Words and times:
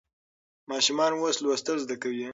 ماشومان 0.71 1.11
اوس 1.15 1.35
لوستل 1.43 1.77
زده 1.83 1.95
کوي. 2.03 2.27